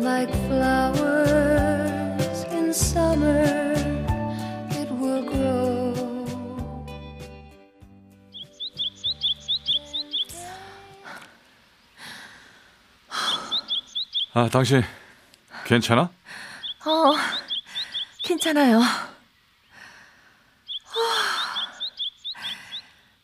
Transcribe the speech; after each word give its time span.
like 0.00 0.30
flowers 0.48 2.44
in 2.52 2.72
summer 2.72 3.42
it 4.70 4.90
will 5.00 5.22
grow 5.22 5.94
아, 14.32 14.48
당신 14.48 14.82
괜찮아? 15.66 16.02
어, 16.02 17.14
괜찮아요. 18.22 18.80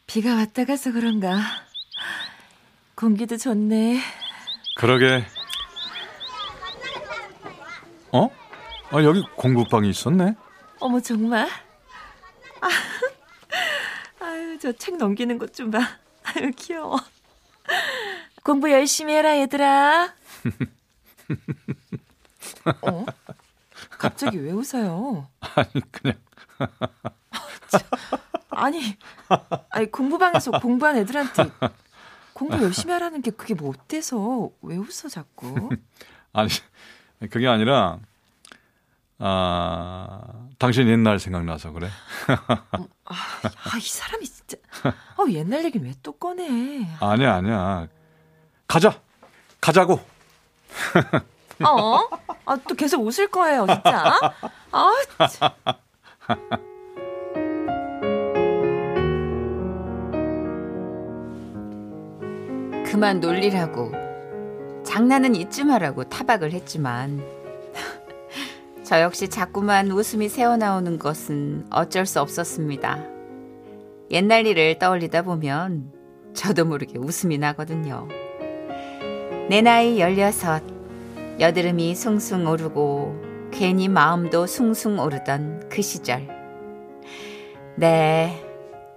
비가 0.06 0.34
왔다 0.34 0.64
가서 0.64 0.92
그런가. 0.92 1.38
공기도 2.94 3.36
좋네. 3.36 4.00
그러게. 4.76 5.26
어? 8.16 8.30
아, 8.90 9.02
여기 9.02 9.22
공부방이 9.36 9.88
있었네? 9.90 10.34
어머, 10.80 11.00
정말? 11.00 11.48
아, 12.60 12.68
아유, 14.24 14.58
저 14.58 14.72
책 14.72 14.96
넘기는 14.96 15.36
것 15.38 15.52
좀 15.52 15.70
봐. 15.70 15.78
아유, 16.24 16.50
귀여워. 16.56 16.98
공부 18.42 18.70
열심히 18.70 19.14
해라, 19.14 19.36
얘들아. 19.38 20.14
어? 22.82 23.06
갑자기 23.90 24.38
왜 24.38 24.52
웃어요? 24.52 25.28
아니, 25.40 25.68
그냥. 25.90 26.16
아니, 28.50 28.96
아니 29.70 29.90
공부방에서 29.90 30.52
공부한 30.60 30.96
애들한테 30.96 31.50
공부 32.32 32.62
열심히 32.62 32.92
하라는 32.94 33.20
게 33.20 33.30
그게 33.30 33.54
뭐 33.54 33.70
어때서 33.70 34.50
왜 34.62 34.76
웃어 34.76 35.08
자꾸? 35.10 35.68
아니, 36.32 36.48
그게 37.30 37.46
아니라 37.48 37.98
아, 39.18 40.20
당신 40.58 40.88
옛날 40.88 41.18
생각나서 41.18 41.72
그래. 41.72 41.88
아, 42.28 42.64
아, 43.04 43.76
이 43.78 43.80
사람이 43.80 44.24
진짜. 44.26 44.56
아, 44.84 45.24
옛날 45.30 45.64
얘기 45.64 45.78
왜 45.78 45.92
또 46.02 46.12
꺼내? 46.12 46.86
아니야, 47.00 47.34
아니야. 47.36 47.88
가자. 48.68 49.00
가자고. 49.60 50.00
어? 51.64 52.00
아, 52.44 52.56
또 52.68 52.74
계속 52.74 53.04
웃을 53.06 53.28
거예요, 53.28 53.66
진짜. 53.66 54.04
아, 54.72 54.92
참. 55.30 55.50
그만 62.84 63.20
놀리라고 63.20 63.92
장난은 64.96 65.34
잊지 65.34 65.64
말라고 65.64 66.04
타박을 66.04 66.52
했지만 66.52 67.22
저 68.82 69.02
역시 69.02 69.28
자꾸만 69.28 69.90
웃음이 69.90 70.30
새어나오는 70.30 70.98
것은 70.98 71.66
어쩔 71.68 72.06
수 72.06 72.18
없었습니다. 72.18 73.04
옛날 74.10 74.46
일을 74.46 74.78
떠올리다 74.78 75.20
보면 75.20 75.92
저도 76.32 76.64
모르게 76.64 76.98
웃음이 76.98 77.36
나거든요. 77.36 78.08
내 79.50 79.60
나이 79.60 80.00
16, 80.00 81.40
여드름이 81.40 81.94
숭숭 81.94 82.46
오르고 82.46 83.50
괜히 83.52 83.88
마음도 83.88 84.46
숭숭 84.46 84.98
오르던 84.98 85.68
그 85.68 85.82
시절. 85.82 86.26
네, 87.74 88.42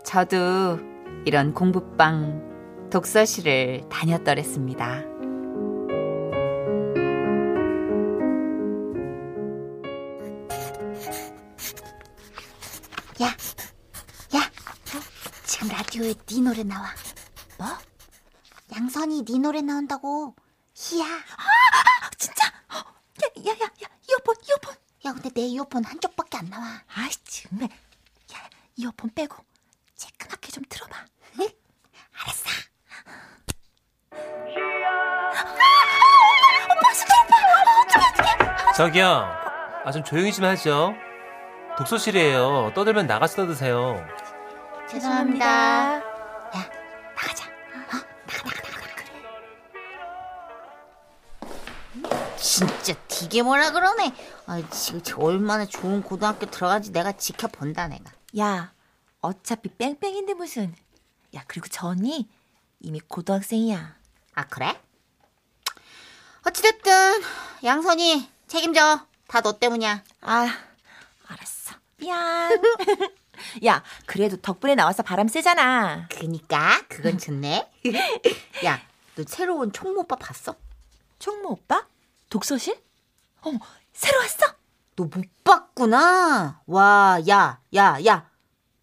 저도 0.06 0.80
이런 1.26 1.54
공부방 1.54 2.88
독서실을 2.90 3.90
다녔더랬습니다. 3.90 5.09
야, 13.22 13.28
야, 13.28 14.52
지금 15.46 15.68
라디오에 15.70 16.14
네 16.14 16.40
노래 16.42 16.64
나와. 16.64 16.94
뭐? 17.58 17.68
양선이 18.74 19.26
네 19.26 19.38
노래 19.40 19.62
나온다고. 19.62 20.36
희야. 20.76 21.06
아, 21.06 22.10
진짜? 22.18 22.46
야, 22.48 22.82
야, 23.48 23.52
야, 23.52 23.66
야, 23.66 23.88
이어폰, 24.10 24.36
이어폰. 24.48 24.76
야, 25.06 25.14
근데 25.14 25.30
내 25.30 25.42
이어폰 25.42 25.84
한쪽밖에 25.84 26.38
안 26.38 26.50
나와. 26.50 26.82
아이, 26.96 27.10
정말. 27.26 27.70
야, 28.34 28.50
이어폰 28.78 29.12
빼고 29.14 29.36
쬐끄맣게 29.98 30.54
좀 30.54 30.64
틀어봐. 30.70 31.06
알았어. 32.22 32.50
저기요. 38.78 39.08
아, 39.86 39.92
좀 39.92 40.04
조용히 40.04 40.32
좀 40.32 40.46
하죠. 40.46 40.94
독서실이에요. 41.80 42.74
떠들면 42.76 43.08
나가서 43.08 43.38
떠드세요. 43.38 44.06
죄송합니다. 44.90 45.46
야, 45.46 46.02
나가자. 47.16 47.46
어? 47.46 47.52
나가, 48.28 48.44
나가, 48.44 48.70
나가, 48.70 48.96
그래. 48.96 49.06
진짜 52.38 52.94
되게 53.08 53.42
뭐라 53.42 53.72
그러네. 53.72 54.14
아, 54.48 54.62
지금 54.70 55.02
저 55.02 55.18
얼마나 55.22 55.66
좋은 55.66 56.04
고등학교 56.04 56.46
들어가지 56.48 56.92
내가 56.92 57.14
지켜본다, 57.14 57.88
내가. 57.88 58.12
야, 58.40 58.74
어차피 59.22 59.70
뺑뺑인데 59.70 60.34
무슨. 60.34 60.76
야, 61.36 61.44
그리고 61.48 61.70
전이 61.70 62.28
이미 62.82 63.00
고등학생이야. 63.00 63.96
아, 64.36 64.48
그래? 64.48 64.78
어찌됐든, 66.46 67.22
양선이 67.64 68.30
책임져. 68.48 69.00
다 69.30 69.40
너 69.42 69.58
때문이야. 69.60 70.04
아, 70.22 70.58
알았어. 71.34 71.76
미안. 71.98 72.52
야, 73.66 73.84
그래도 74.06 74.38
덕분에 74.38 74.76
나와서 74.76 75.04
바람 75.04 75.28
쐬잖아. 75.28 76.08
그니까, 76.10 76.82
그건 76.90 77.18
좋네. 77.18 77.72
야, 78.66 78.82
너 79.16 79.24
새로 79.28 79.58
운 79.58 79.72
총무 79.72 80.02
오빠 80.02 80.16
봤어? 80.16 80.56
총무 81.20 81.48
오빠? 81.50 81.86
독서실? 82.30 82.82
어머, 83.42 83.60
새로 83.94 84.20
왔어? 84.20 84.48
너 84.96 85.06
못 85.06 85.24
봤구나. 85.46 86.62
와, 86.66 87.20
야, 87.30 87.62
야, 87.76 87.98
야. 88.06 88.30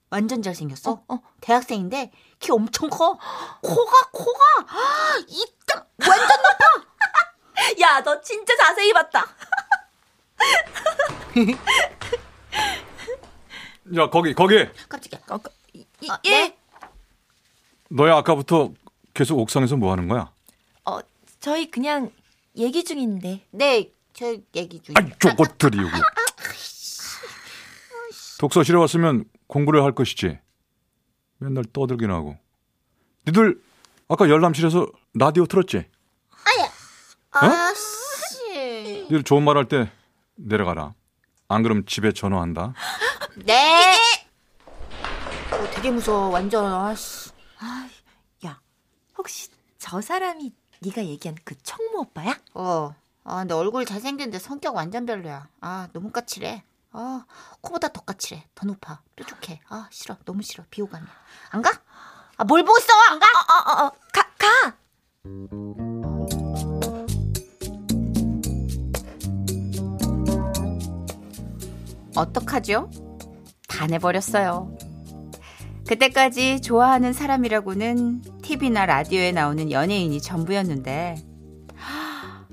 완전 0.08 0.40
잘생겼어. 0.42 0.92
어, 0.92 1.04
어. 1.08 1.18
대학생인데 1.42 2.10
키 2.38 2.52
엄청 2.52 2.88
커. 2.88 3.18
코가 3.60 4.10
코가 4.12 4.40
이땅 5.28 5.84
완전 5.98 6.28
높아. 6.42 6.86
야, 7.80 8.02
너 8.02 8.18
진짜 8.22 8.56
자세히 8.56 8.92
봤다. 8.94 9.26
야, 13.94 14.08
거기, 14.10 14.34
거기. 14.34 14.66
깜짝이야. 14.88 15.20
어, 15.30 15.38
그, 15.38 15.50
이, 15.72 15.86
이, 16.00 16.10
어, 16.10 16.18
예? 16.26 16.30
네? 16.30 16.58
너야 17.88 18.16
아까부터 18.16 18.72
계속 19.14 19.38
옥상에서 19.38 19.76
뭐 19.76 19.92
하는 19.92 20.08
거야? 20.08 20.32
어, 20.84 20.98
저희 21.40 21.70
그냥 21.70 22.10
얘기 22.56 22.82
중인데. 22.84 23.46
네, 23.52 23.90
저 24.12 24.34
얘기 24.54 24.80
중. 24.80 24.94
아이, 24.98 25.08
저것들이 25.20 25.78
여기. 25.78 25.92
독서실에 28.38 28.76
왔으면 28.76 29.24
공부를 29.46 29.82
할 29.84 29.92
것이지. 29.92 30.38
맨날 31.38 31.64
떠들긴 31.72 32.10
하고. 32.10 32.36
니들 33.26 33.60
아까 34.08 34.28
열람실에서 34.28 34.86
라디오 35.14 35.46
틀었지? 35.46 35.86
아씨. 37.30 39.04
니들 39.04 39.22
좋은 39.22 39.42
말 39.44 39.56
할 39.56 39.66
때 39.68 39.90
내려가라. 40.36 40.94
안 41.48 41.62
그럼 41.62 41.84
집에 41.86 42.12
전화한다. 42.12 42.74
네. 43.36 43.44
네. 43.44 43.96
어, 45.52 45.70
되게 45.74 45.90
무서워. 45.90 46.28
완전 46.28 46.72
아씨. 46.72 47.30
아, 47.58 47.88
야, 48.46 48.60
혹시 49.16 49.50
저 49.78 50.00
사람이 50.00 50.54
네가 50.80 51.04
얘기한 51.04 51.36
그 51.44 51.54
청모 51.62 52.00
오빠야? 52.00 52.38
어. 52.54 52.94
아, 53.24 53.38
근데 53.38 53.54
얼굴 53.54 53.84
잘생겼는데 53.84 54.38
성격 54.38 54.74
완전 54.76 55.04
별로야. 55.04 55.48
아, 55.60 55.88
너무 55.92 56.10
까칠해. 56.10 56.64
아, 56.92 57.24
코보다 57.60 57.88
더 57.88 58.00
까칠해. 58.02 58.48
더 58.54 58.66
높아. 58.66 59.02
뾰족해. 59.16 59.60
아, 59.68 59.88
싫어. 59.90 60.16
너무 60.24 60.42
싫어. 60.42 60.64
비호감이야. 60.70 61.10
안 61.50 61.60
가? 61.62 61.70
아, 62.38 62.44
뭘 62.44 62.64
보고 62.64 62.78
있어? 62.78 62.92
안 63.10 63.18
가? 63.18 63.26
어, 63.26 63.52
어, 63.52 63.84
어, 63.84 63.86
어. 63.86 63.92
가, 64.12 64.30
가! 64.38 64.76
어떡하죠? 72.16 72.88
다 73.76 73.86
내버렸어요. 73.86 74.74
그때까지 75.86 76.62
좋아하는 76.62 77.12
사람이라고는 77.12 78.22
TV나 78.42 78.86
라디오에 78.86 79.32
나오는 79.32 79.70
연예인이 79.70 80.18
전부였는데 80.20 81.16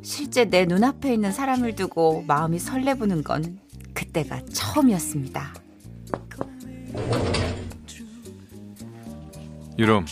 실제 0.01 0.43
내 0.43 0.65
눈앞에 0.65 1.13
있는 1.13 1.31
사람을 1.31 1.75
두고 1.75 2.23
마음이 2.27 2.59
설레보는 2.59 3.23
건 3.23 3.57
그때가 3.93 4.41
처음이었습니다. 4.53 5.53
이름 9.77 10.05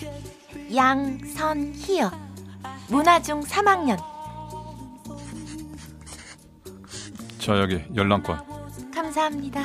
양선희요. 0.74 2.10
문화중 2.90 3.42
3학년. 3.42 3.98
자 7.38 7.60
여기 7.60 7.84
연락권 7.94 8.40
감사합니다. 8.96 9.62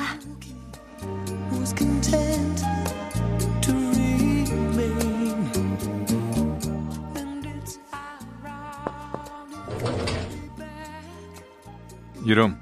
이름 12.25 12.57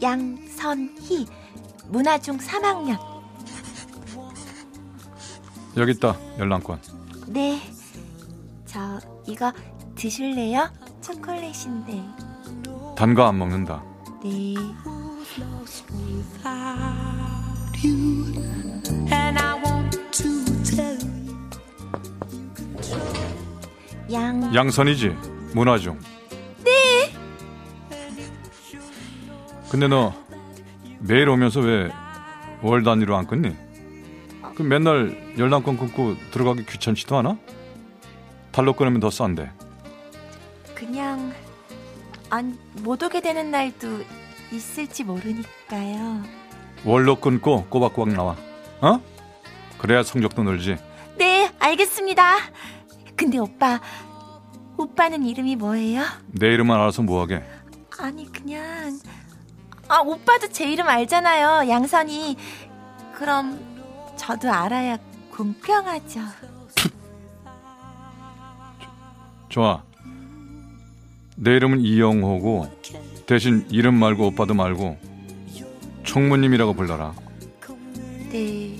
양선희. 0.00 1.26
문화중 1.88 2.38
3학년. 2.38 2.98
여기 5.76 5.92
있다 5.92 6.16
연락권 6.38 6.80
네. 7.28 7.60
저 8.64 8.98
이거 9.26 9.52
드실래요? 9.94 10.70
초콜릿인데. 11.02 12.02
단 12.96 13.14
거 13.14 13.24
안 13.26 13.38
먹는다 13.38 13.82
네. 14.24 14.54
양 24.12 24.54
양선이지 24.54 25.08
문화중 25.54 25.98
네 26.64 27.12
근데 29.70 29.88
너 29.88 30.12
매일 31.00 31.28
오면서 31.28 31.60
왜 31.60 31.90
월 32.62 32.82
단위로 32.82 33.14
안 33.14 33.26
끊니? 33.26 33.54
그 34.56 34.62
맨날 34.62 35.34
연락권 35.38 35.76
끊고 35.76 36.16
들어가기 36.30 36.64
귀찮지도 36.64 37.16
않아? 37.18 37.36
달러 38.50 38.72
끊으면 38.72 38.98
더 38.98 39.10
싼데 39.10 39.50
그냥 40.74 41.32
안 42.30 42.58
못 42.82 43.02
오게 43.02 43.20
되는 43.20 43.50
날도 43.50 44.02
있을지 44.52 45.04
모르니까요. 45.04 46.22
월로 46.86 47.16
끊고 47.16 47.66
꼬박꼬박 47.66 48.14
나와 48.14 48.36
어? 48.80 49.00
그래야 49.76 50.02
성적도 50.04 50.42
늘지 50.44 50.76
네, 51.18 51.50
알겠습니다. 51.58 52.36
근데 53.16 53.38
오빠, 53.38 53.80
오빠는 54.76 55.24
이름이 55.24 55.56
뭐예요? 55.56 56.02
내 56.28 56.48
이름만 56.48 56.78
알아서 56.80 57.02
뭐하게 57.02 57.42
아니 57.98 58.30
그냥 58.30 59.00
아 59.88 59.98
오빠도 60.00 60.48
제 60.48 60.70
이름 60.70 60.86
알잖아요, 60.88 61.68
양선이. 61.70 62.36
그럼 63.14 63.58
저도 64.16 64.52
알아야 64.52 64.98
공평하죠. 65.30 66.20
좋아 69.48 69.82
내 71.36 71.52
이름은 71.56 71.80
이영호고 71.80 72.70
대신 73.26 73.66
이름 73.70 73.94
말고 73.94 74.26
오빠도 74.26 74.54
말고 74.54 74.98
총무님이라고 76.16 76.72
불러라 76.72 77.12
네. 78.32 78.74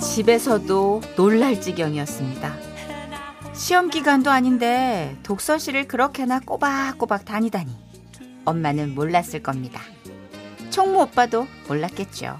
집에서도 0.00 1.02
놀랄 1.16 1.60
지경이었습니다. 1.60 2.56
시험 3.52 3.90
기간도 3.90 4.30
아닌데 4.30 5.14
독서실을 5.22 5.86
그렇게나 5.86 6.40
꼬박꼬박 6.40 7.26
다니다니. 7.26 7.70
엄마는 8.46 8.94
몰랐을 8.94 9.42
겁니다. 9.42 9.82
총무 10.70 11.02
오빠도 11.02 11.46
몰랐겠죠. 11.68 12.38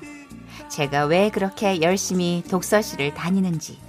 제가 0.71 1.05
왜 1.05 1.29
그렇게 1.29 1.83
열심히 1.83 2.43
독서실을 2.49 3.13
다니는지. 3.13 3.88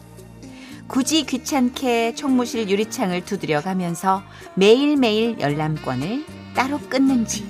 굳이 0.90 1.24
귀찮게 1.24 2.16
총무실 2.16 2.68
유리창을 2.68 3.24
두드려 3.24 3.62
가면서 3.62 4.24
매일매일 4.56 5.40
열람권을 5.40 6.26
따로 6.56 6.80
끊는지. 6.90 7.48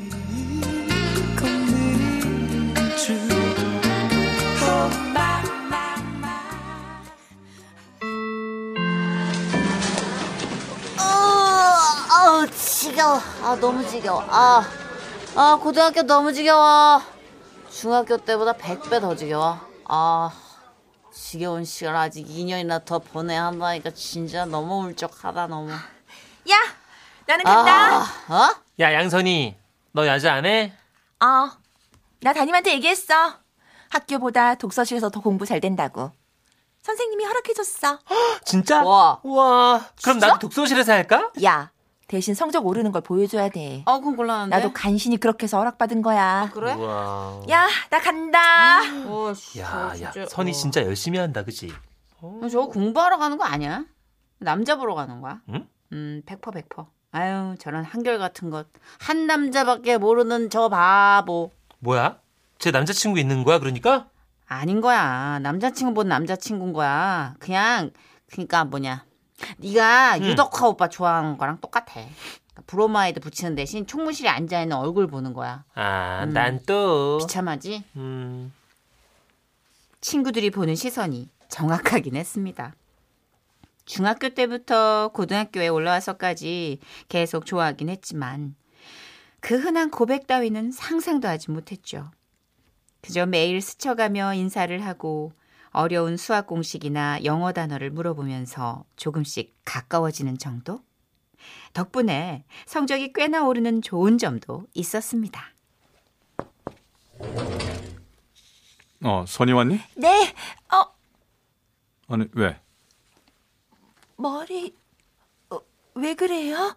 어, 11.00 12.42
어, 12.42 12.46
지겨워. 12.54 13.20
아, 13.42 13.58
너무 13.62 13.88
지겨워. 13.88 14.22
아, 14.28 14.68
아, 15.36 15.60
고등학교 15.62 16.02
너무 16.04 16.34
지겨워. 16.34 17.02
중학교 17.72 18.18
때보다 18.18 18.52
100배 18.52 19.00
더 19.00 19.16
지겨워. 19.16 19.60
아, 19.86 20.30
지겨운 21.14 21.66
시간 21.66 21.96
아직 21.96 22.26
2년이나 22.28 22.84
더 22.86 23.00
보내야 23.00 23.46
한다니까 23.46 23.92
진짜 23.92 24.46
너무 24.46 24.86
울적하다, 24.86 25.48
너무. 25.48 25.72
야, 25.72 26.56
나는 27.26 27.44
간다. 27.44 28.02
아, 28.02 28.02
어? 28.30 28.56
야 28.80 28.94
양선이 28.94 29.56
너 29.92 30.08
야자 30.08 30.34
안 30.34 30.46
해? 30.46 30.74
어, 31.20 31.52
나 32.22 32.34
담임한테 32.34 32.74
얘기했어. 32.74 33.14
학교보다 33.90 34.56
독서실에서 34.56 35.10
더 35.10 35.20
공부 35.20 35.46
잘 35.46 35.60
된다고. 35.60 36.12
선생님이 36.82 37.26
허락해줬어. 37.26 38.00
진짜? 38.46 38.84
와. 38.84 39.20
우와 39.24 39.86
그럼 40.02 40.20
나도 40.20 40.40
독서실에서 40.40 40.94
할까? 40.94 41.32
야, 41.44 41.72
대신 42.10 42.34
성적 42.34 42.66
오르는 42.66 42.92
걸 42.92 43.02
보여줘야 43.04 43.50
돼. 43.50 43.84
아, 43.86 44.00
그건 44.00 44.16
곤란한데. 44.16 44.56
나도 44.56 44.74
간신히 44.74 45.18
그렇게 45.18 45.44
해서 45.44 45.60
허락받은 45.60 46.02
거야. 46.02 46.50
그래? 46.52 46.74
우와 46.74 47.42
야, 47.52 47.68
나 47.92 48.02
간다. 48.02 48.80
어, 49.06 49.32
씨, 49.36 49.60
야, 49.60 49.94
진짜, 49.96 50.26
선이 50.26 50.50
어. 50.50 50.54
진짜 50.54 50.84
열심히 50.84 51.20
한다, 51.20 51.44
그지? 51.44 51.72
어, 52.20 52.42
저거 52.52 52.68
공부하러 52.68 53.20
가는 53.20 53.38
거 53.38 53.44
아니야? 53.44 53.86
남자 54.40 54.76
보러 54.76 54.96
가는 54.96 55.22
거야? 55.22 55.40
응? 55.50 55.68
음, 55.94 56.24
100% 56.26 56.42
100%. 56.68 56.88
아유, 57.12 57.56
저런 57.60 57.84
한결 57.84 58.18
같은 58.18 58.50
것. 58.50 58.68
한 59.00 59.28
남자밖에 59.28 59.98
모르는 60.00 60.50
저 60.50 60.68
바보. 60.68 61.52
뭐야? 61.78 62.20
제 62.58 62.72
남자친구 62.72 63.20
있는 63.20 63.44
거야, 63.44 63.60
그러니까? 63.60 64.08
아닌 64.48 64.82
거야. 64.82 65.38
남자친구 65.44 65.94
본 65.94 66.08
남자친구인 66.08 66.74
거야. 66.74 67.36
그냥 67.40 67.92
그러니까 68.32 68.66
뭐냐. 68.66 69.06
네가 69.58 70.18
응. 70.20 70.26
유덕화 70.26 70.68
오빠 70.68 70.90
좋아하는 70.90 71.38
거랑 71.38 71.60
똑같아. 71.60 71.94
그러니까 71.94 72.64
브로마이드 72.68 73.20
붙이는 73.20 73.56
대신 73.56 73.86
총무실에 73.88 74.30
앉아 74.30 74.62
있는 74.62 74.78
얼굴 74.78 75.08
보는 75.08 75.34
거야. 75.34 75.64
아, 75.76 76.24
음. 76.24 76.34
난 76.34 76.60
또. 76.66 77.18
비참하지? 77.20 77.84
음, 77.96 78.54
친구들이 80.02 80.50
보는 80.50 80.76
시선이 80.76 81.30
정확하긴 81.50 82.16
했습니다. 82.16 82.76
중학교 83.86 84.30
때부터 84.30 85.10
고등학교에 85.14 85.68
올라와서까지 85.68 86.80
계속 87.08 87.46
좋아하긴 87.46 87.90
했지만 87.90 88.56
그 89.40 89.58
흔한 89.58 89.90
고백 89.90 90.28
따위는 90.28 90.72
상상도 90.72 91.28
하지 91.28 91.50
못했죠. 91.50 92.12
그저 93.02 93.26
매일 93.26 93.62
스쳐가며 93.62 94.36
인사를 94.36 94.86
하고 94.86 95.32
어려운 95.72 96.18
수학 96.18 96.48
공식이나 96.48 97.24
영어 97.24 97.52
단어를 97.54 97.92
물어보면서 97.92 98.86
조금씩 98.96 99.56
가까워지는 99.66 100.38
정도? 100.38 100.82
덕분에 101.74 102.44
성적이 102.66 103.14
꽤나 103.14 103.46
오르는 103.46 103.82
좋은 103.82 104.18
점도 104.18 104.66
있었습니다. 104.74 105.42
어 109.04 109.26
선이 109.26 109.54
왔니? 109.54 109.80
네, 109.96 110.34
어, 110.74 110.94
아니 112.10 112.26
왜? 112.34 112.60
머리, 114.18 114.76
어, 115.50 115.60
왜 115.96 116.14
그래요? 116.16 116.76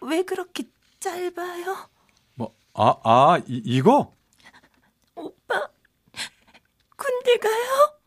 왜 0.00 0.22
그렇게 0.22 0.64
짧아요? 1.00 1.88
뭐 2.34 2.54
아 2.74 2.94
아 3.04 3.38
이거? 3.46 4.14
오빠, 5.14 5.68
군대 7.28 7.36
가요? 7.36 7.98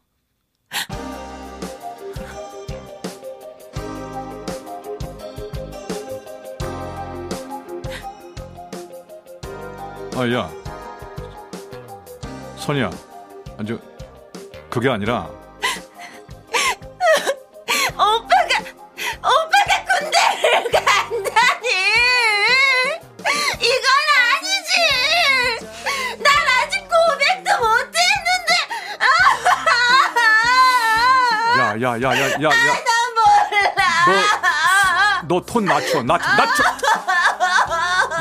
아 10.15 10.27
야 10.27 10.49
선이야 12.57 12.89
아주 13.57 13.79
그게 14.69 14.89
아니라 14.89 15.29
야, 32.01 32.09
야, 32.09 32.21
야, 32.21 32.29
야, 32.43 32.49
야. 32.49 32.73
너, 35.27 35.39
너 35.39 35.45
톤 35.45 35.65
낮춰, 35.65 36.01
낮춰, 36.03 36.27
낮춰. 36.35 36.63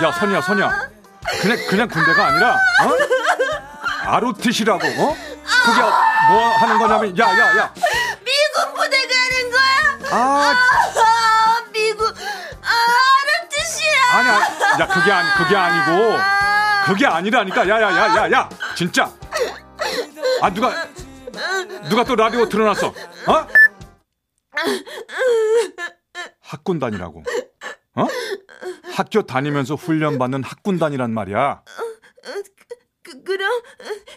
야, 0.03 0.13
선이야, 0.13 0.41
선이야. 0.43 0.89
그냥, 1.41 1.59
그냥 1.69 1.89
군대가 1.89 2.27
아니라, 2.27 2.55
어? 2.55 4.11
아로티시라고, 4.11 4.87
어? 4.87 5.17
그게 5.65 5.81
뭐 6.29 6.49
하는 6.59 6.79
거냐면, 6.79 7.19
야, 7.19 7.27
야, 7.39 7.57
야. 7.59 7.73
미국 8.25 8.75
부대 8.75 8.97
가는 9.07 9.51
거야? 9.51 10.13
아, 10.13 10.53
아, 10.53 11.63
미국. 11.73 12.09
아, 12.63 13.49
뜻이야. 13.49 14.01
아니야. 14.13 14.35
야, 14.81 14.87
그게 14.87 15.13
아니, 15.13 15.35
그게 15.35 15.57
아니고. 15.57 16.19
그게 16.87 17.07
아니라니까. 17.07 17.69
야, 17.69 17.81
야, 17.81 17.91
야, 17.97 18.17
야, 18.17 18.31
야. 18.33 18.49
진짜. 18.75 19.11
아, 20.43 20.51
누가, 20.51 20.87
누가 21.89 22.05
또 22.05 22.15
라디오 22.17 22.49
틀어놨어? 22.49 22.87
어? 23.27 23.47
학군단이라고. 26.71 27.25
어? 27.97 28.07
학교 28.95 29.23
다니면서 29.23 29.75
훈련받는 29.75 30.45
학군단이란 30.45 31.13
말이야. 31.13 31.63
그, 33.03 33.23
그럼 33.25 33.63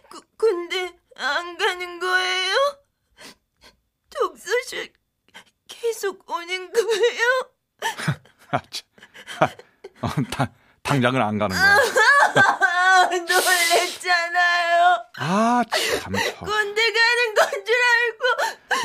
구, 0.10 0.22
군대 0.38 0.94
안 1.16 1.58
가는 1.58 2.00
거예요? 2.00 2.54
독서실 4.10 4.94
계속 5.68 6.30
오는 6.30 6.72
거예요? 6.72 7.52
아, 8.52 8.60
참. 8.70 8.86
아, 9.40 9.46
어, 10.06 10.10
다, 10.32 10.52
당장은 10.84 11.20
안 11.22 11.40
가는 11.40 11.56
거야. 11.56 11.78
아, 12.36 13.10
놀랬잖아요. 13.18 15.06
아, 15.18 15.64
참. 16.02 16.14
저. 16.14 16.46
군대 16.46 16.92
가는 16.94 17.34
건 17.36 17.50
줄 17.64 17.76
알고. 17.76 18.24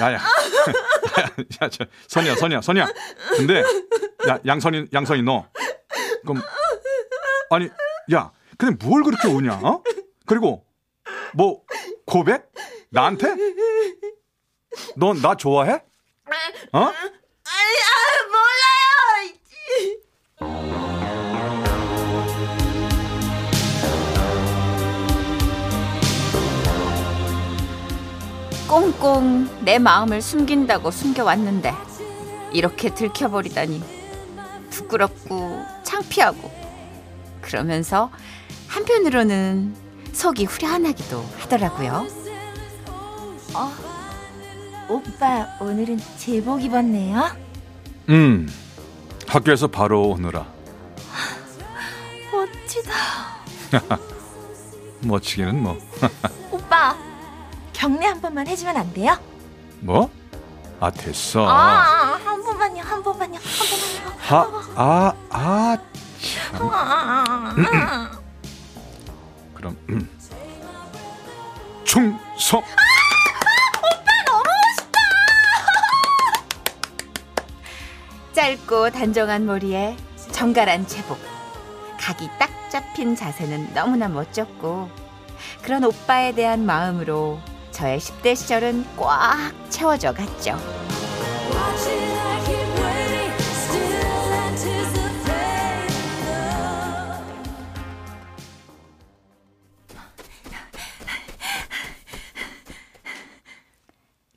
야, 0.00 0.12
야. 0.12 0.18
야, 1.62 1.68
저, 1.68 1.84
선이야, 2.08 2.36
선이야, 2.36 2.60
선이야. 2.60 2.86
근데, 3.36 3.62
야, 4.28 4.38
양선이, 4.46 4.86
양선이 4.92 5.22
너. 5.22 5.48
그럼, 6.22 6.42
아니, 7.50 7.68
야, 8.12 8.30
근데 8.56 8.84
뭘 8.86 9.02
그렇게 9.02 9.28
우냐, 9.28 9.54
어? 9.62 9.82
그리고, 10.26 10.64
뭐, 11.34 11.62
고백? 12.06 12.50
나한테? 12.90 13.34
넌 14.96 15.20
나 15.20 15.34
좋아해? 15.34 15.82
어? 16.72 16.78
아. 16.78 16.92
꽁꽁 28.68 29.46
내 29.68 29.78
마음을 29.78 30.22
숨긴다고 30.22 30.90
숨겨왔는데 30.90 31.74
이렇게 32.54 32.88
들켜버리다니 32.94 33.82
부끄럽고 34.70 35.62
창피하고 35.82 36.50
그러면서 37.42 38.10
한편으로는 38.66 39.76
속이 40.14 40.46
후련하기도 40.46 41.22
하더라고요. 41.40 42.06
오빠, 44.88 45.46
오늘은 45.60 46.00
제복 46.16 46.64
입었네요. 46.64 47.30
음, 48.08 48.48
학교에서 49.26 49.66
바로 49.66 50.12
오느라. 50.12 50.46
멋지다. 52.32 53.98
멋지기는 55.04 55.62
뭐. 55.62 55.78
오빠, 56.50 56.96
경례 57.74 58.06
한 58.06 58.18
번만 58.22 58.46
해주면 58.46 58.74
안 58.74 58.94
돼요? 58.94 59.27
뭐? 59.80 60.10
아, 60.80 60.90
됐어. 60.90 61.46
아, 61.48 62.18
한 62.24 62.42
번만요, 62.44 62.82
한 62.82 63.02
번만요, 63.02 63.38
한 63.38 63.42
번만요. 63.68 64.16
하, 64.18 64.46
아, 64.76 65.12
아, 65.30 65.76
참. 66.52 66.68
아, 66.72 68.10
그럼, 69.54 69.76
음. 69.88 70.08
충성! 71.84 72.62
짧고 78.32 78.90
단정한 78.90 79.46
머리에 79.46 79.96
정갈한 80.30 80.86
제복 80.86 81.18
각이 81.98 82.28
딱 82.38 82.50
잡힌 82.70 83.16
자세는 83.16 83.74
너무나 83.74 84.06
멋졌고 84.08 84.88
그런 85.62 85.82
오빠에 85.82 86.32
대한 86.32 86.64
마음으로 86.64 87.40
저의 87.78 88.00
10대 88.00 88.34
시절은 88.34 88.96
꽉 88.96 89.52
채워져 89.70 90.12
갔죠. 90.12 90.58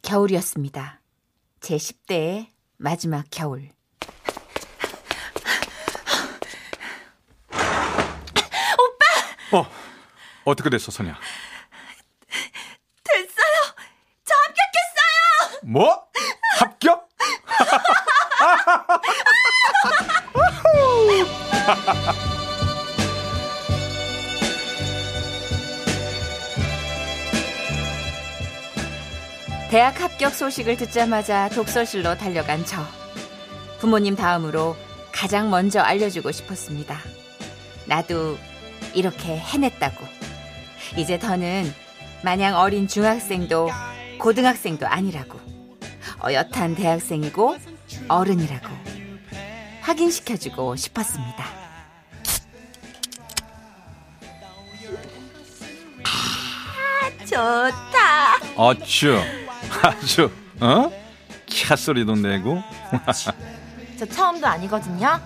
겨울이었습니다. 0.04 1.02
제 1.62 1.78
10대의 1.78 2.46
마지막 2.78 3.26
겨울. 3.32 3.70
어, 9.52 9.66
어떻게 10.46 10.70
됐어, 10.70 10.92
선이야? 10.92 11.18
됐어요. 13.04 13.76
저 14.24 14.34
합격했어요. 14.36 15.60
뭐? 15.72 16.04
합격? 16.60 17.08
대학 29.70 30.02
합격 30.02 30.36
소식을 30.36 30.76
듣자마자 30.76 31.48
독서실로 31.48 32.18
달려간 32.18 32.66
저. 32.66 32.82
부모님 33.80 34.18
다음으로 34.18 34.76
가장 35.14 35.50
먼저 35.50 35.80
알려주고 35.80 36.34
싶었습니다. 36.34 37.00
나도 37.86 38.38
이렇게 38.94 39.38
해냈다고. 39.38 40.06
이제 40.98 41.18
더는 41.18 41.74
마냥 42.26 42.58
어린 42.58 42.90
중학생도 42.90 43.70
고등학생도 44.20 44.86
아니라고. 44.86 45.40
어엿한 46.24 46.76
대학생이고 46.76 47.58
어른이라고. 48.08 48.68
확인시켜주고 49.82 50.76
싶었습니다. 50.76 51.62
좋다. 57.26 58.40
어쭈, 58.58 59.18
아주, 59.82 60.30
어? 60.60 60.92
캬 61.48 61.76
소리도 61.78 62.16
내고. 62.16 62.62
저 63.98 64.06
처음도 64.06 64.48
아니거든요. 64.48 65.20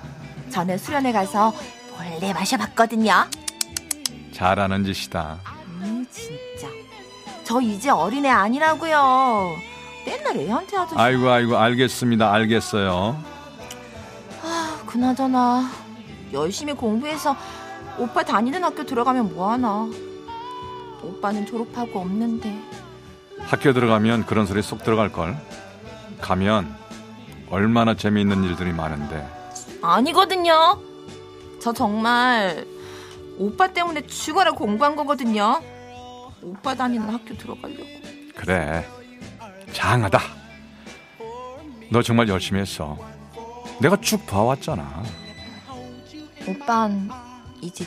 전에 0.52 0.78
수련회 0.78 1.12
가서 1.12 1.54
몰래 1.98 2.32
마셔봤거든요. 2.34 3.28
잘하는 4.34 4.84
짓이다. 4.84 5.40
음, 5.82 6.06
진짜. 6.12 6.68
저 7.44 7.60
이제 7.62 7.90
어린애 7.90 8.30
아니라고요. 8.30 9.56
맨날 10.06 10.38
애한테 10.38 10.78
하듯이. 10.78 10.96
아이고, 10.98 11.30
아이고, 11.30 11.58
알겠습니다. 11.58 12.32
알겠어요. 12.32 13.22
아, 14.44 14.80
그나저나 14.86 15.70
열심히 16.34 16.74
공부해서 16.74 17.36
오빠 17.98 18.24
다니는 18.24 18.64
학교 18.64 18.84
들어가면 18.86 19.34
뭐하나. 19.34 19.90
오빠는 21.02 21.46
졸업하고 21.46 22.00
없는데. 22.00 22.60
학교 23.40 23.74
들어가면 23.74 24.26
그런 24.26 24.46
소리 24.46 24.62
쏙 24.62 24.84
들어갈 24.84 25.12
걸. 25.12 25.38
가면 26.22 26.76
얼마나 27.50 27.96
재미있는 27.96 28.44
일들이 28.44 28.74
많은데. 28.74 29.28
아니거든요. 29.82 30.80
저 31.60 31.72
정말 31.74 32.66
오빠 33.38 33.68
때문에 33.68 34.06
죽어라 34.08 34.52
공부한 34.52 34.96
거거든요. 34.96 35.62
오빠 36.42 36.74
다니는 36.76 37.10
학교 37.10 37.36
들어가려고. 37.36 37.84
그래. 38.36 38.88
장하다. 39.80 40.20
너 41.92 42.02
정말 42.02 42.28
열심히 42.30 42.62
했어. 42.62 42.98
내가 43.82 44.00
쭉 44.00 44.26
봐왔잖아. 44.26 45.04
오빤 46.48 47.10
이제 47.62 47.86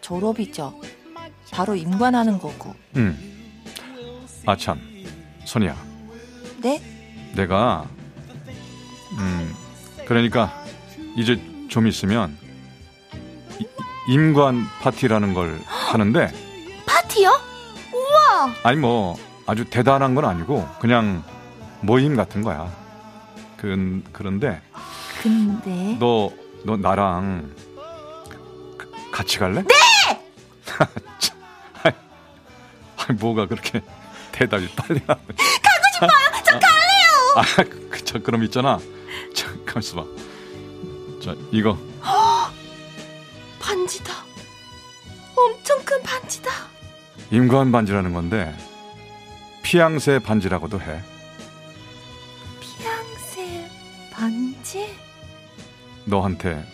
졸업이죠. 0.00 0.80
바로 1.52 1.76
임관하는 1.76 2.38
거고. 2.38 2.74
응. 2.96 3.16
아, 4.46 4.56
참. 4.56 4.80
선이야. 5.44 5.76
네? 6.58 6.82
내가, 7.34 7.86
음, 9.18 9.54
그러니까, 10.06 10.52
이제 11.16 11.40
좀 11.68 11.86
있으면, 11.86 12.36
이- 13.60 14.12
임관 14.12 14.66
파티라는 14.82 15.34
걸 15.34 15.60
하는데, 15.66 16.32
파티요? 16.86 17.30
우와! 17.94 18.54
아니 18.64 18.76
뭐, 18.78 19.16
아주 19.46 19.64
대단한 19.66 20.14
건 20.14 20.24
아니고, 20.24 20.66
그냥, 20.80 21.22
모임 21.80 22.16
같은 22.16 22.42
거야. 22.42 22.70
그, 23.56 24.02
그런데 24.12 24.60
근데 25.20 25.96
너, 25.98 26.30
너 26.64 26.76
나랑 26.76 27.52
가- 28.78 28.86
같이 29.10 29.38
갈래? 29.38 29.62
네! 29.62 29.74
아니, 31.82 33.18
뭐가 33.18 33.46
그렇게 33.46 33.80
대답이 34.32 34.68
빨리 34.76 35.00
나오네. 35.06 35.24
가고 35.26 35.82
싶어요! 35.94 36.10
저 36.44 36.58
갈래요! 36.58 37.34
아, 37.36 37.42
그, 37.90 38.04
저, 38.04 38.18
그럼 38.20 38.44
있잖아. 38.44 38.78
잠깐 39.34 39.82
있어봐. 39.82 40.04
자, 41.22 41.34
이거. 41.50 41.76
반지다. 43.60 44.12
엄청 45.36 45.82
큰 45.84 46.02
반지다. 46.02 46.50
임관 47.30 47.72
반지라는 47.72 48.12
건데, 48.14 48.56
피양새 49.62 50.18
반지라고도 50.20 50.80
해. 50.80 51.02
너한테 56.08 56.64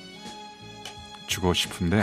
주고 1.27 1.53
싶은데, 1.55 2.03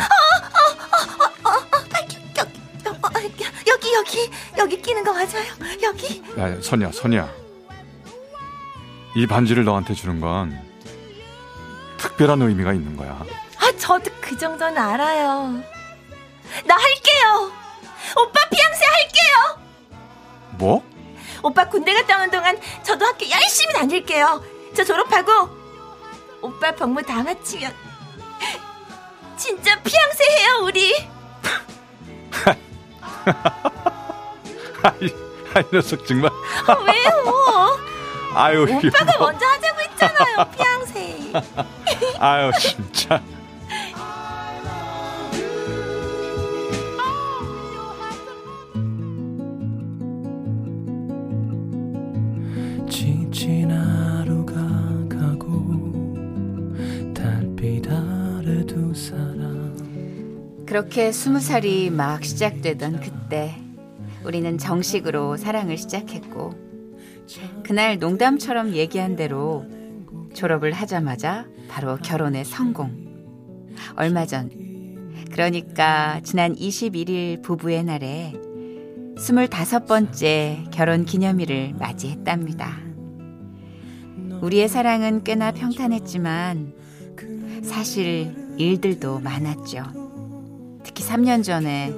여기 3.67 3.93
여기 3.93 4.31
여기 4.57 4.81
끼는 4.81 5.03
거 5.03 5.13
맞아요? 5.13 5.45
여기? 5.83 6.21
야, 6.37 6.61
선이야, 6.61 6.91
선이야. 6.91 7.29
이 9.15 9.27
반지를 9.27 9.63
너한테 9.65 9.93
주는 9.93 10.19
건 10.19 10.59
특별한 11.97 12.41
의미가 12.41 12.73
있는 12.73 12.95
거야. 12.97 13.23
아 13.57 13.71
저도 13.77 14.09
그 14.21 14.37
정도는 14.37 14.77
알아요. 14.77 15.61
나 16.65 16.75
할게요. 16.75 17.51
오빠 18.17 18.39
피앙새 18.49 18.85
할게요. 18.85 19.61
뭐? 20.51 20.83
오빠 21.43 21.67
군대 21.69 21.93
갔다 21.93 22.17
오는 22.17 22.29
동안 22.31 22.59
저도 22.83 23.05
학교 23.05 23.29
열심히 23.29 23.73
다닐게요. 23.73 24.43
저 24.75 24.83
졸업하고 24.83 25.60
오빠 26.41 26.71
복무 26.71 27.01
다 27.03 27.21
마치면 27.23 27.73
진짜 29.37 29.75
피앙새 29.81 30.23
해요 30.23 30.59
우리. 30.63 30.93
아이, 34.83 35.13
아이 35.53 35.63
녀석 35.71 36.05
정말. 36.07 36.31
아, 36.67 36.73
왜요? 36.79 37.77
아유, 38.33 38.63
오빠가 38.63 39.17
뭐. 39.17 39.27
먼저 39.27 39.45
하자고 39.45 39.79
했잖아요 39.81 40.51
피앙새. 40.51 41.31
아유, 42.19 42.51
진짜. 42.59 43.21
지친 52.89 53.71
그렇게 60.71 61.11
스무 61.11 61.41
살이 61.41 61.89
막 61.89 62.23
시작되던 62.23 63.01
그때 63.01 63.53
우리는 64.23 64.57
정식으로 64.57 65.35
사랑을 65.35 65.77
시작했고 65.77 66.53
그날 67.61 67.99
농담처럼 67.99 68.71
얘기한 68.71 69.17
대로 69.17 69.65
졸업을 70.33 70.71
하자마자 70.71 71.45
바로 71.67 71.97
결혼에 71.97 72.45
성공. 72.45 72.89
얼마 73.97 74.25
전 74.25 74.49
그러니까 75.33 76.21
지난 76.23 76.55
21일 76.55 77.43
부부의 77.43 77.83
날에 77.83 78.31
25번째 79.17 80.71
결혼 80.71 81.03
기념일을 81.03 81.73
맞이했답니다. 81.73 82.77
우리의 84.41 84.69
사랑은 84.69 85.25
꽤나 85.25 85.51
평탄했지만 85.51 86.73
사실 87.61 88.33
일들도 88.57 89.19
많았죠. 89.19 90.00
특히 91.11 91.23
3년 91.23 91.43
전에 91.43 91.93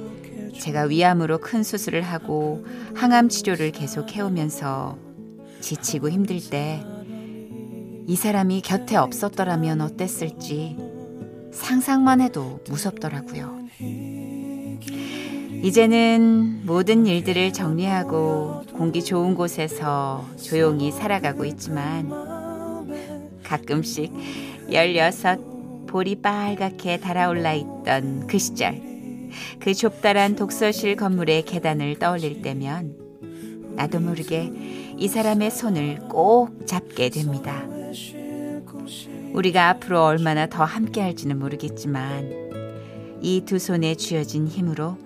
제가 0.58 0.82
위암으로 0.84 1.38
큰 1.38 1.62
수술을 1.62 2.02
하고 2.02 2.64
항암 2.94 3.28
치료를 3.28 3.70
계속 3.70 4.10
해오면서 4.10 4.98
지치고 5.60 6.10
힘들 6.10 6.40
때 6.40 6.84
이 8.06 8.16
사람이 8.16 8.60
곁에 8.60 8.96
없었더라면 8.96 9.80
어땠을지 9.80 10.76
상상만 11.52 12.20
해도 12.20 12.60
무섭더라고요. 12.68 13.64
이제는 15.62 16.66
모든 16.66 17.06
일들을 17.06 17.54
정리하고 17.54 18.64
공기 18.74 19.02
좋은 19.02 19.34
곳에서 19.34 20.28
조용히 20.36 20.92
살아가고 20.92 21.46
있지만 21.46 22.10
가끔씩 23.42 24.12
16 24.70 25.86
볼이 25.86 26.16
빨갛게 26.16 27.00
달아올라 27.00 27.54
있던 27.54 28.26
그 28.26 28.38
시절 28.38 28.82
그 29.60 29.74
좁다란 29.74 30.36
독서실 30.36 30.96
건물의 30.96 31.44
계단을 31.44 31.98
떠올릴 31.98 32.42
때면 32.42 32.96
나도 33.76 34.00
모르게 34.00 34.52
이 34.96 35.08
사람의 35.08 35.50
손을 35.50 35.98
꼭 36.08 36.66
잡게 36.66 37.10
됩니다. 37.10 37.64
우리가 39.32 39.68
앞으로 39.70 40.04
얼마나 40.04 40.46
더 40.46 40.64
함께 40.64 41.00
할지는 41.00 41.38
모르겠지만 41.38 42.44
이 43.20 43.42
두 43.44 43.58
손에 43.58 43.94
쥐어진 43.94 44.46
힘으로 44.46 44.96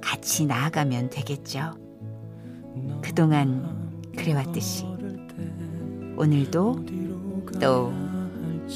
같이 0.00 0.46
나아가면 0.46 1.10
되겠죠. 1.10 1.74
그동안 3.02 3.92
그래왔듯이 4.16 4.84
오늘도 6.16 6.86
또 7.60 7.92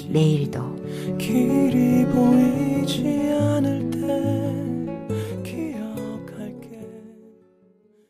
내일도 0.08 0.76
길이 1.18 2.04
보이지 2.06 3.06
않을 3.32 3.89